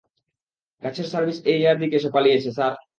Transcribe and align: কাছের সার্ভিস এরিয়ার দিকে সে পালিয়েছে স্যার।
কাছের 0.83 1.07
সার্ভিস 1.11 1.37
এরিয়ার 1.45 1.77
দিকে 1.79 1.97
সে 1.99 2.09
পালিয়েছে 2.15 2.49
স্যার। 2.57 2.73